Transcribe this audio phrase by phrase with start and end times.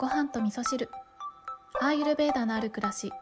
[0.00, 0.88] ご飯と味噌汁。
[1.78, 3.12] アーユルベーダのある暮らし。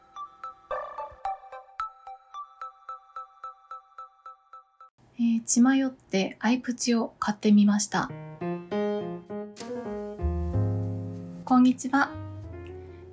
[5.19, 8.09] えー、血迷ってアイプチを買ってみました。
[11.45, 12.13] こんにちは、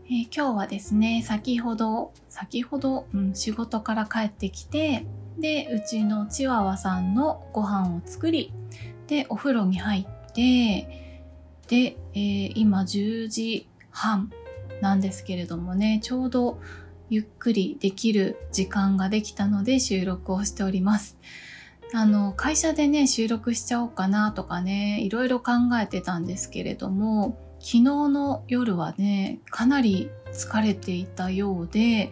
[0.05, 5.07] えー、今日はですね先ほど先ほど、うん、仕事から帰ってきて
[5.39, 8.53] でうちのチワワさんのご飯を作り
[9.07, 11.04] でお風呂に入って
[11.67, 14.31] で、えー、今10時半
[14.81, 16.59] なんですけれどもね、ちょうど
[17.09, 21.17] ゆっくりできる時間ができたので収録をしております。
[21.93, 32.11] あの、会社でね、収録しちゃおうかなとかね、いろいろ考えてたんですけれども、昨日の夜はね、かなり疲れていたようで、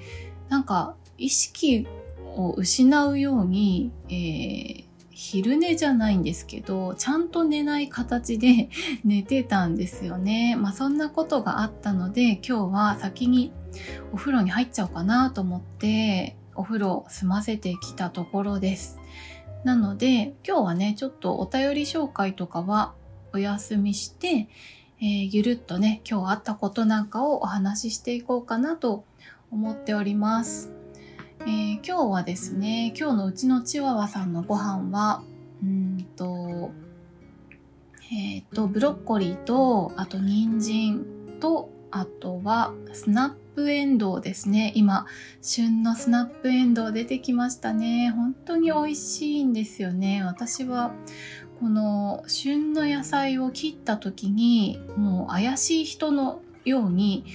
[0.49, 1.87] なんか意識
[2.35, 4.85] を失うように、えー、
[5.25, 8.69] 昼寝じゃないんですけど、ちゃんと寝ない形で
[9.05, 10.57] 寝てたんですよね。
[10.57, 13.53] まあそんなことがあったので、今日は先に
[14.11, 18.99] お風呂に入っちゃおうかなと思って、お風呂を済ませてきたところです。
[19.63, 22.93] なので、今日はね、ちょっとお便り紹介とかは
[23.33, 24.49] お休みして、
[24.99, 29.05] えー、ゆるっとね、今日あったことなんかをお話ししていこうかなと
[29.51, 30.82] 思っております。
[31.45, 35.23] えー、今日はですね今日のうちのチワワさんのご飯は
[35.61, 36.71] うんと
[38.13, 41.05] えっ、ー、とブロッコリーとあと人参
[41.41, 44.71] とあとはスナップエンドウですね。
[44.75, 45.05] 今
[45.41, 48.09] 旬のスナップエンドウ出てきましたね。
[48.09, 50.23] 本当に美味しいんですよね。
[50.23, 50.93] 私は
[51.59, 57.25] この旬の野菜を切った時にもう怪しい人のように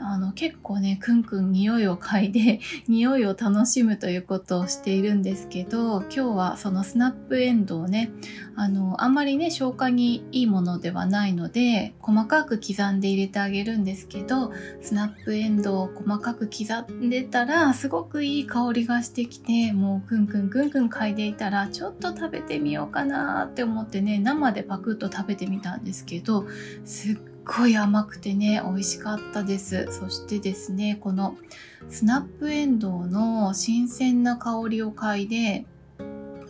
[0.00, 8.10] あの結構ねくんくん匂いを嗅いで 匂いを楽しむということをしているんですけど今日はそのスナップエンドウね
[8.54, 26.46] あのあんまりね消化にいいものではないので細かく刻んで入れてあげるんですけどスナップエンドウを細かく刻んでたらすごくいい香りがしてきてもうくんくんくんくん嗅いでいたらちょっと食べてみようかなって思ってね生でパクッと食べてみたんですけど
[26.84, 27.16] すっ
[27.48, 29.88] ごい甘くてね、美味しかったです。
[29.90, 31.36] そしてですね、この
[31.88, 35.64] スナップエンドウの新鮮な香りを嗅いで、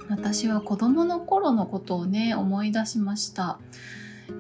[0.08, 3.60] 私は子供の頃のことをね、思い出しました。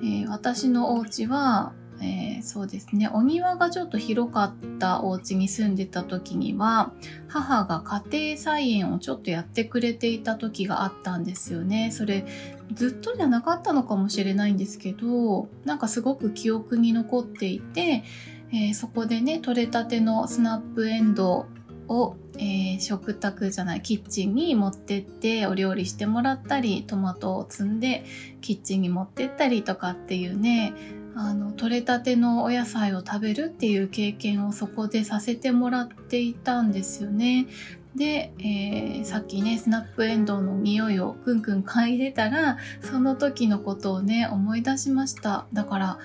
[0.02, 6.92] えー、私のお家は、えー、そうですねお庭がちょっと広かったお家に住んでた時には
[7.26, 12.24] 母が家庭菜園をちょっとやってくれていた時があったんですよねそれ
[12.72, 18.04] ずっとじゃなかったのかもしれないんですけどなんかすごく記憶に残っていて、
[18.52, 21.46] えー、そこでね取れたてのスナップエンド
[21.88, 28.04] ウを、えー、食卓じゃないキッチンに持ってってお料理してもらったりトマトを摘んで
[28.40, 30.74] キッチンに持ってったりとかっていうね
[31.20, 37.48] あの取れたてのお野菜を食べるっていう経験をそこでさせてもらっていたんですよね。
[37.94, 45.46] で、えー、さっきねスナップエンドウの匂いをくんくん嗅いでたらその時のことをね思い出しました。
[45.52, 45.98] だから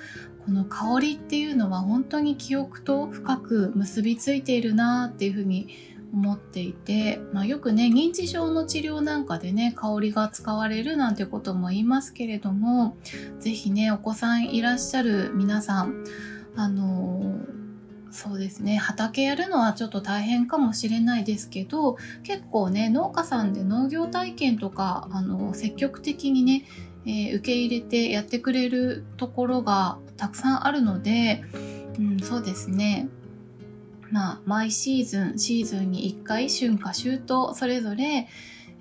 [0.46, 5.68] この香りっていうのは本当に記憶と深く結びついているなっていうふうに
[6.14, 12.98] 思っていて、まあ、よくね認知症の治療なんかでね香りが使われるなんてことも言いますけれども
[13.40, 16.04] 是非ねお子さんいらっしゃる皆さん
[16.56, 17.36] あの
[18.14, 18.78] そうですね。
[18.78, 26.64] 畑やるのはちょっと大変かもしれないですけど結構ね農家さんで農業体験とかあの積極的にね、
[27.06, 31.44] えー、受け入れてやってくれるところがたくさんあるので、
[31.98, 33.10] うん、そうですね。
[34.12, 38.28] まあ、毎シーズン、シーズンに1回、春夏秋冬、それぞれ、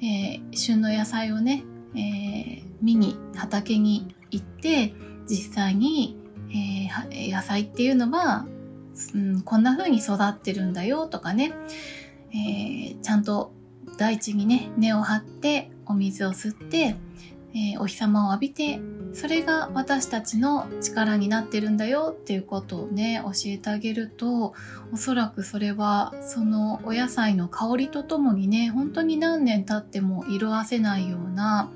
[0.03, 1.65] えー、旬の野菜をね、
[1.95, 4.93] えー、見に、畑に行って、
[5.27, 6.19] 実際に、
[6.51, 8.47] えー、野菜っていうのは、
[9.15, 11.53] うん、こんな風に育ってるんだよとかね、
[12.33, 13.53] えー、ちゃんと
[13.99, 16.97] 大地にね、根を張ってお水を吸って、
[17.55, 18.81] えー、お日様を浴びて
[19.13, 24.55] それが私たちの力になってるんだよっていうことをね教えてあげると
[24.93, 31.71] おそらくそれはそのお野菜の香りとともにね本当に何年経っても色あせないような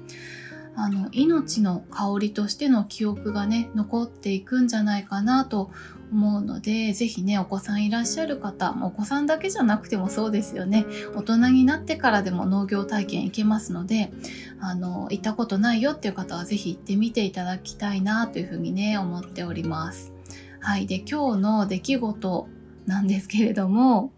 [0.78, 5.70] あの命の香りとしての記憶がね残っていくんじゃないかなと
[6.12, 10.86] 思うので、ぜひね、お子さんいらっしゃる方、お子さんだけじゃなくてもそうですよね。
[11.14, 14.12] 大人になってからでも農業体験行けますので、
[14.60, 20.12] あの、行ったことないよっていう方はぜひ行ってみていただきたいなというふうにね、思っております。
[20.60, 20.86] はい。
[20.86, 22.48] で、今日の出来事
[22.86, 24.12] なんですけれども、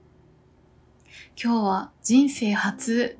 [1.42, 3.16] 今日は人生初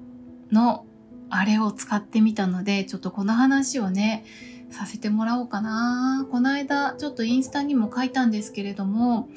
[0.50, 0.84] の
[1.30, 4.24] あれを使ってみたので、ちょっとこの話をね、
[4.70, 6.26] させてもらおうかな。
[6.30, 9.28] この間、ちょっとインスタにも書いたんですけれども、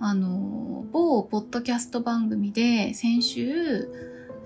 [0.00, 3.88] あの、某ポッドキャスト番組で先週、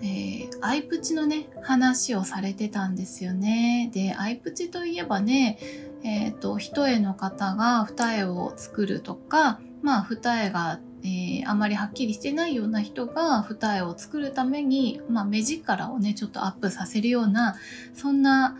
[0.02, 3.90] えー、アイプチのね、話をされてたんですよね。
[3.92, 5.58] で、アイプチといえばね、
[6.02, 17.56] えっ、ー、と、一重の方が二重を作るとか、まあ、二重が、えー、あまりはっきりしてないような人が二重を作るために、まあ、目力をね、ちょっとアップさせるような、
[17.94, 18.56] そんな、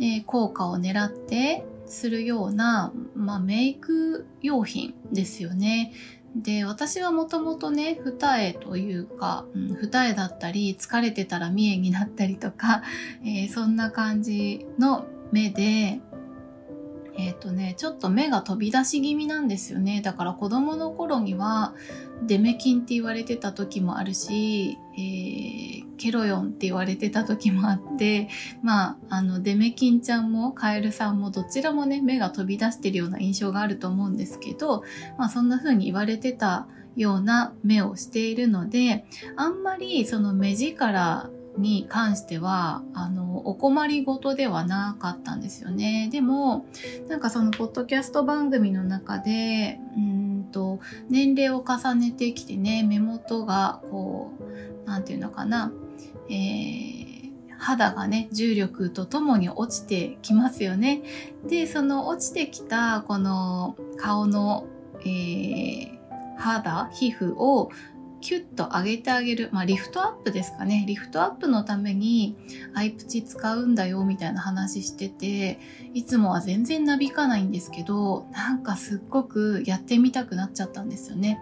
[0.00, 5.92] えー、効果を狙ってするような、まあ、メイク用品ですよね。
[6.34, 12.82] で、私はもともとね、二重というか、うん、二重だったり、疲れてたら三重になったりとか、
[13.24, 16.00] えー、そんな感じの目で、
[17.16, 20.00] えっ、ー、とね、ちょっと目が飛び出し気味なんですよね。
[20.02, 21.74] だから子供の頃には
[22.26, 28.28] デメキンって言われてた時もあるし、えー、ケロヨンって言われてた時もあって、
[28.62, 34.82] まあ、あの、デメキンちゃんもカエルさんもどちらもね、目が飛び出してるような印象があると思うんですけど、
[35.18, 36.66] まあそんな風に言われてた
[36.96, 39.04] ような目をしているので、
[39.36, 46.08] あんまりその目力に関しては、あの、お困りごとではなかったんですよね。
[46.10, 46.64] でも、
[47.08, 54.32] なんかそのポッドキャスト番組の中で、うんと、年齢を重ねてきてね、目元が、こ
[54.86, 55.72] う、なんていうのかな、
[56.30, 61.02] えー、肌がね、重力とともに落ちてきますよね。
[61.46, 64.66] で、その落ちてきた、この顔の、
[65.00, 65.98] えー、
[66.36, 67.70] 肌、皮膚を
[68.20, 70.84] キュッと上げてあげる、まあ、リフトアップですかね。
[70.86, 72.36] リフトアップのために
[72.74, 75.58] アイプチ使うんだよみたいな話してて、
[75.94, 81.40] いつもは全然なびかないんですけど、なんかすっごくやってみたくなっちゃったんですよね。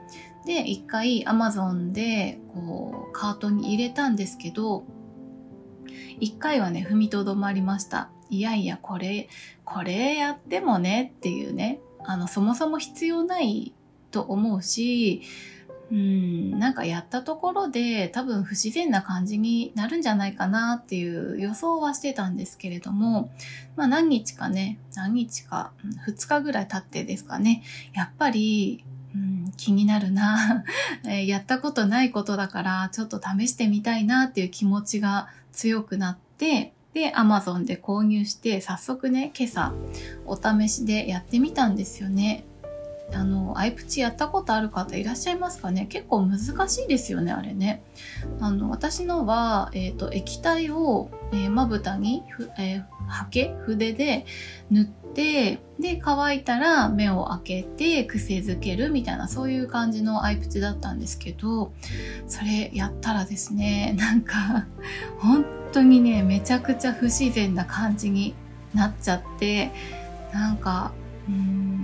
[0.49, 4.83] で、一回 Amazon でこうカートに入れたんですけど、
[6.21, 8.09] 一回はね、踏みとどまりました。
[8.31, 9.29] いやいや、これ、
[9.67, 13.75] これやってもねっていうね、あの、そもそも必要ない
[14.11, 15.21] と思うし、
[15.93, 23.31] うん、なんかやったところで多分不自然な感じになるんじゃないかなっていう予想はしてたんですけれども、
[23.77, 25.73] まあ何日かね、何日か、
[26.06, 27.62] 2日ぐらい経ってですかね、
[27.93, 30.64] やっぱり、うん、気になるな、
[31.26, 39.72] やったことないことだからちょっと試してみたいなっていう気持ちが強くなって、で、アマゾンで購入して早速ね、今朝
[40.26, 42.44] お試しでやってみたんですよね。
[43.14, 45.87] あの、アイプチやったことある方いらっしゃいますかね？
[45.87, 46.38] 結構難
[46.69, 47.82] しいですよね、あれね。
[48.40, 52.22] あの、私のは、えっ、ー、と、液体を、え、まぶたに、
[52.58, 54.26] えー、はけ筆で
[54.70, 54.84] 塗っ
[55.14, 61.72] て、で、乾いたら目を開けて癖づけるみたいな、そういう感じのアイプチだったんですけど、
[62.26, 64.66] それやったらですね、なんか、
[65.19, 68.34] 本当にね、めちゃくちゃ不自然な感じに
[68.75, 69.72] なっちゃって、
[70.32, 70.93] なんか、
[71.26, 71.77] うん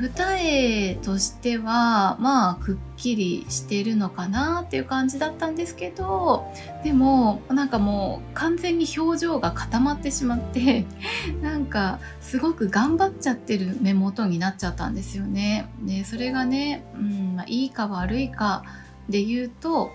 [0.00, 6.46] 二重としてはまあくっきりしてるのかなっていう感じだったんですけど
[6.82, 10.86] でもなんかもう完全に表情が固まってしまって
[11.42, 15.68] なんかすごく頑張っちゃってる目元になっちゃったんですよね。
[15.82, 18.64] でそれがね、うんまあ、いいか悪いか
[19.08, 19.90] で言うと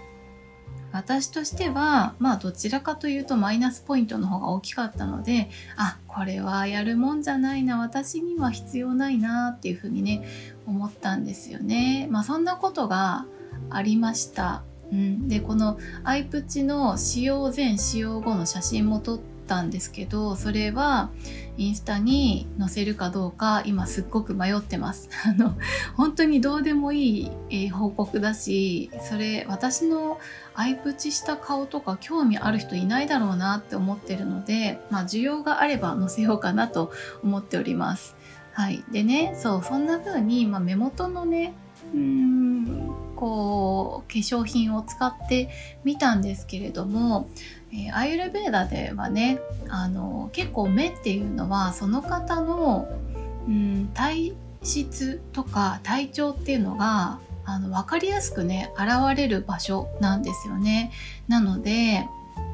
[0.95, 10.25] 私としては、まあどちらかというとマイナスポイントの方が大きかったので、あ、これはやるもんじゃないな、私には必要ないなっていうふうにね、
[10.65, 12.07] 思ったんですよね。
[12.09, 13.25] まあそんなことが
[13.69, 14.63] ありました。
[14.91, 21.11] うん、で、このアイプチの使用前、使用後の写真も撮ってったんですけど、それは
[21.57, 25.09] インスタに載せるかどうか今すっごく迷ってます。
[25.23, 25.55] あの、
[25.95, 30.17] 本当にどうでもいい、えー、報告だし、それ私の
[30.55, 36.91] アイプチした顔とか興味ある人いないだろうなって思ってるので、まあ需要があれば載せようかなと
[37.23, 38.15] 思っております。
[38.51, 38.83] はい。
[38.91, 41.53] でね、そう、そんな風に、まあ、目元のね、
[41.93, 45.49] うーんこう化粧品を使って
[45.83, 47.29] みたんですけれども
[47.75, 52.87] えー、アイルベーダではねあの結構目っていうのはその方の、
[53.47, 60.91] うん、体質とか体調っていうのがあの分かりやすくね現れる場所なんですよね。
[61.27, 62.07] なので、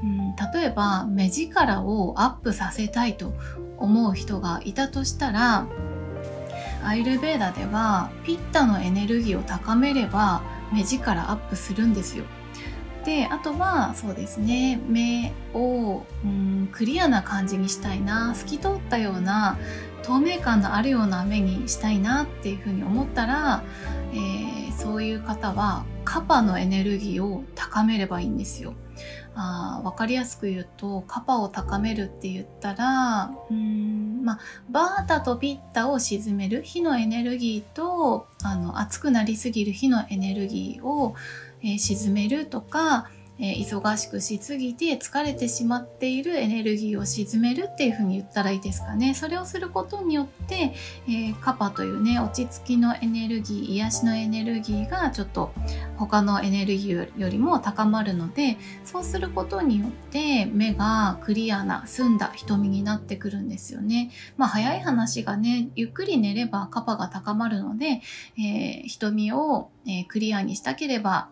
[0.03, 3.33] うん、例えば目力をアップさせたいと
[3.77, 5.67] 思う人がいたとしたら
[6.83, 10.41] アイルベーダではピッタのエネルギーを高めれば
[10.73, 12.25] 目力アップするんですよ。
[13.05, 19.57] であとはそうですね目を、うん、クリアな感じにしたいな透き通ったような、
[20.03, 23.63] 透明感のあるような目にしたいなっていうふうに思ったら、
[24.13, 28.73] えー、そういう方はカパのエネルギーを高めればいいんですよ。
[29.35, 34.39] あ分かりやすく言うとカパを高めるって言ったらうんまあ
[34.69, 41.15] バータとピッタを沈める火のエネルギーとあの熱くなりすぎる火のエネルギーを、
[41.61, 43.09] えー、沈めるとか
[43.41, 49.15] えー、忙しくしすぎて疲れてしまっているエネルギーを沈めるっていうふうに言ったらいいですかね。
[49.15, 50.73] それをすることによって、
[51.07, 55.51] えー、カパというね、落ち着きのエネルギー、癒しのエネルギーがちょっと
[55.97, 64.11] 他のエネルギーよりも高まるので、そうすることによって目がクリアな澄んだ瞳になってくるんですよね。
[64.37, 68.01] まあ早い話がね、ゆっくり寝ればカパが高まるので、
[68.37, 71.29] えー、瞳を、えクリアにしたければ、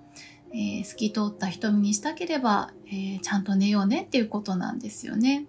[0.53, 5.45] えー、透き通った瞳にしたければ、えー、ちゃんと寝ようねっていうことなんですよね。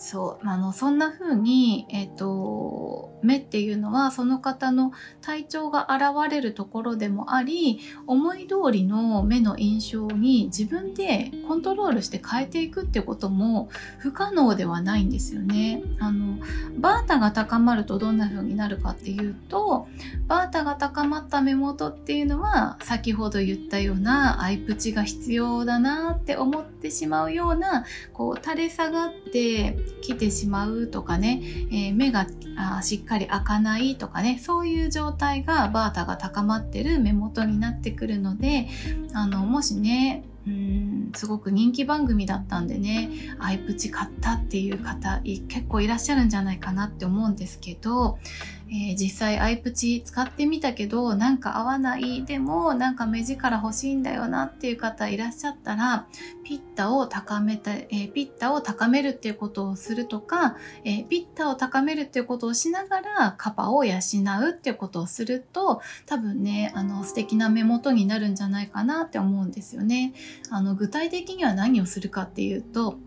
[0.00, 15.82] そう、あの、そんな風に、えっ、ー、と、目っていうのはその方の体調が現れるところでもあり、思い通りの目の印象に自分でコントロールして変えていくってことも不可能ではないんですよね。
[15.98, 16.38] あの、
[16.78, 19.88] バータが高まるとどんな風になるかっていうと、
[20.28, 32.26] バータが高まった目元っていうのは先ほど言ったようなアイプチが必要だなって思ってしまうような、こう垂れ下がって来てしまうとかね、えー、目が
[32.56, 38.68] あしっかり開かないとかね、そういう状態がバータが高まってる目元になってくるので、
[39.12, 48.18] あの、もしね、うんすごく人気番組だったんでねアイプチ買ったっていう方結構いらっしゃるんじゃないかなって思うんですけど
[48.70, 56.06] えー、実際アイプチ使ってみたけどなんか合わないでもなんか目力欲しいんだよなっていう方いらっしゃったら
[56.44, 70.12] ピッタを高めた、えー、ピッタを高めるっていうことをするとか、えー、ピッタを高めるっていうことをしながらカパを養うっていうことをすると多分ねあの素敵な目元になるんじゃないかなって思うんですよね。
[70.50, 72.98] あの具体的には何をするかっていうと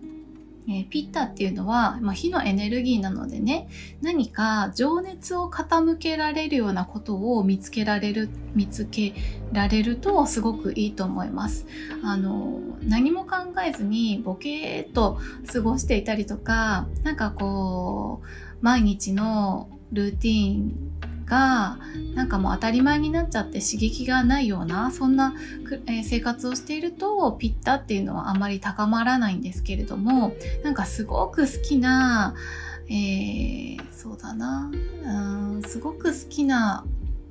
[0.68, 3.68] えー、ピッタっていうのは、まあ、火のエネルギーなのでね、
[4.02, 9.14] 何か情熱を傾けられるようなことを見つけられる、見つけ
[9.52, 11.66] られるとすごくいいと思います。
[12.04, 15.20] あの、何も考えずにボケーっと
[15.52, 18.26] 過ごしていたりとか、なんかこう、
[18.62, 20.74] 毎日のルーティン
[21.32, 21.78] が
[22.14, 25.34] なんかもう当たり前になっちゃって刺激がないようなそんな、
[25.88, 30.34] え生活をしているとピッタっていうのはあまり高まらないんですけれども
[30.64, 32.36] なんかすごく好きな、
[32.90, 34.70] えー、そうだな
[35.04, 36.84] うんすごく好きな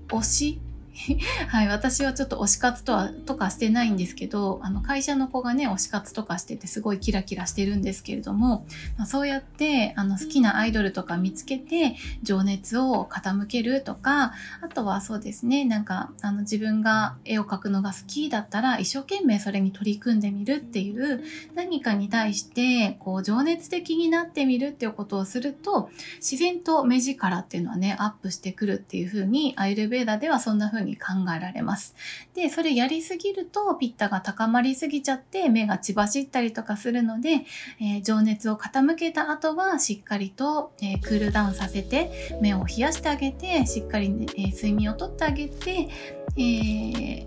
[0.09, 0.61] 推し
[1.49, 8.67] はい、私はちょっと推し活とは、とかしてないんですけど、あの、会社の子がね、推し活とかしててすごいキラキラしてるんですけれども、
[8.97, 21.23] まあ、そうやって、あの、好きなアイドルとか見つけて、情熱を傾けるとか、あとはそうですね、なんか、あの、自分が絵を描くのが好きだったら、一生懸命それに取り組んでみるっていう、
[21.55, 31.07] 何かに対して、こう、情熱的になってみるっていうことをすると、自然と目力っていうのはね、アップしてくるっていうふうに、アイルベーダではそんな風にうに考
[31.37, 31.95] えられます。
[32.35, 37.45] で、それやりすぎるとピッタが高まりすぎちゃって目が血走ったりとかするので、
[37.81, 45.89] えー、情熱を傾けた後はしっかりと、えー、クールダウンさせて目を冷やしてあげて、しっかり、ね、えー、睡眠をとってあげて、
[46.37, 46.41] え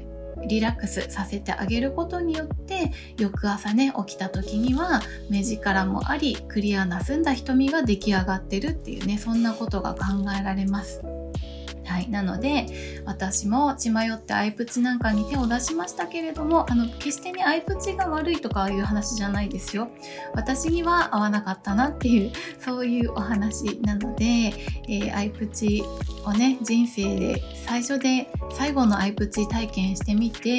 [0.09, 0.13] ー
[0.47, 9.99] リラックスさせてあげることによって翌朝ね起きた時には目力もありクリアな澄んだ瞳が出来上がってるっていうねそんなことが考
[10.37, 11.22] えられます。
[11.93, 12.09] はい。
[12.09, 12.65] なので、
[13.05, 19.89] 私も血迷ってアイプチなんかに手を出しましたけれども、あの、決してね、アイプチが悪いとかいう話じゃないですよ。
[20.33, 25.83] 私には合わなかったなっていう、そういうお話なので、えー、アイプチ
[26.25, 30.49] をね、人生で最初で最後のアイプチ体験してみて、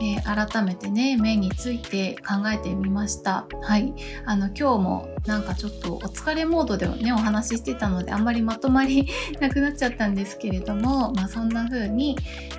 [0.00, 3.46] えー、改めてね、目について考えてみました。
[3.62, 3.94] はい。
[4.24, 9.08] あの、今日もなんかちょっとお疲れモードでね、お話ししてたので、あんまりまとまり
[9.40, 12.16] なくなっちゃったんですけれども、まあそんな風に、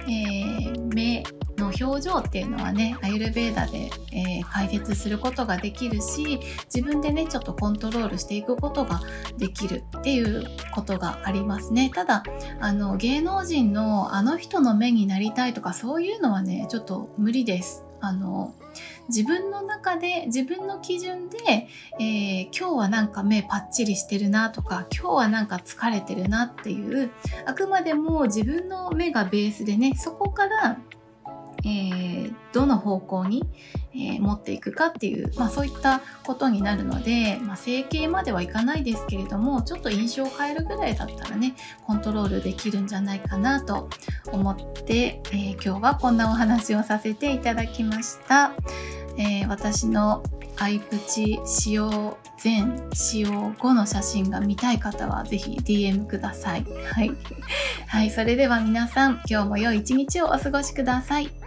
[0.07, 1.23] えー、目
[1.57, 6.39] の表情っていうのはね、アユルベーダで、えー、解説することができるし、
[6.73, 9.01] 自分でね、ちょっとコントロールしていくことが
[9.37, 11.91] できるっていうことがありますね。
[11.93, 12.23] ただ、
[12.59, 17.83] あの、芸能人のあの人の目になりたいとかそういうのはね、ちょっと無理です。
[17.99, 18.53] あの、
[19.09, 21.67] 自分の中で自分の基準で、
[21.99, 27.09] えー、今日はなんか目パッチリしてるなとか今日はなんか疲れてるなっていう
[27.45, 30.77] あくまでも自分の目がベースでねそこから
[31.63, 33.43] えー、どの方向に、
[33.93, 43.89] えー、持っていくかっていう、まあ、そういったことになるので、まあ、整形まではいかないですけれどもちょっと印象を変えるぐらいだったらねコントロールできるんじゃないかなと
[44.31, 48.53] 思って、えー、今日はこんなお話をさせていただきました。
[49.17, 50.21] えー、私の
[50.57, 56.65] アイプチ使用前、使用後の写真が見たい方はぜひ DM ください。
[56.91, 57.11] はい。
[57.87, 61.46] はい、それでは皆さん、今日も良い一日をお過ごしください。